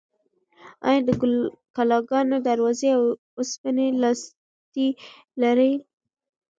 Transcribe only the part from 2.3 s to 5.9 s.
دروازې د اوسپنې لاستي لرل؟